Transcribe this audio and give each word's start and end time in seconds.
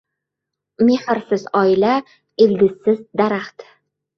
•Mehrsiz 0.87 1.45
oila― 1.61 1.91
ildizsiz 2.47 2.99
daraxt. 3.23 3.71